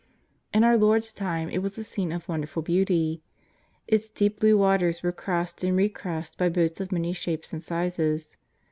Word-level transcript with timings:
In 0.51 0.63
our 0.63 0.77
Lord's 0.79 1.13
time 1.13 1.47
it 1.49 1.59
was 1.59 1.77
a 1.77 1.83
scene 1.83 2.11
of 2.11 2.27
wonderful 2.27 2.63
beauty. 2.63 3.21
Its 3.87 4.09
deep 4.09 4.39
blue 4.39 4.57
waters 4.57 5.03
were 5.03 5.11
crossed 5.11 5.63
and 5.63 5.77
recrossed 5.77 6.39
by 6.39 6.49
boats 6.49 6.81
of 6.81 6.91
many 6.91 7.13
shapes 7.13 7.53
and 7.53 7.61
sizes. 7.61 8.35